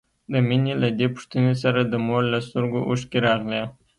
[0.31, 3.61] د مينې له دې پوښتنې سره د مور له سترګو اوښکې راغلې.